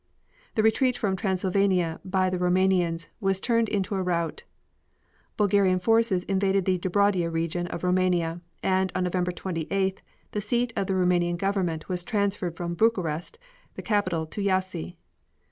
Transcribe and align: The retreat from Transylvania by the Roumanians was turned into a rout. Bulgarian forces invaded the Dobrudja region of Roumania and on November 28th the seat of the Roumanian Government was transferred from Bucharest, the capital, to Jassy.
The 0.55 0.63
retreat 0.63 0.97
from 0.97 1.15
Transylvania 1.15 1.99
by 2.03 2.31
the 2.31 2.39
Roumanians 2.39 3.09
was 3.19 3.39
turned 3.39 3.69
into 3.69 3.93
a 3.93 4.01
rout. 4.01 4.41
Bulgarian 5.37 5.77
forces 5.79 6.23
invaded 6.23 6.65
the 6.65 6.79
Dobrudja 6.79 7.29
region 7.31 7.67
of 7.67 7.83
Roumania 7.83 8.41
and 8.63 8.91
on 8.95 9.03
November 9.03 9.31
28th 9.31 9.99
the 10.31 10.41
seat 10.41 10.73
of 10.75 10.87
the 10.87 10.95
Roumanian 10.95 11.37
Government 11.37 11.87
was 11.87 12.03
transferred 12.03 12.57
from 12.57 12.73
Bucharest, 12.73 13.37
the 13.75 13.83
capital, 13.83 14.25
to 14.25 14.43
Jassy. 14.43 14.97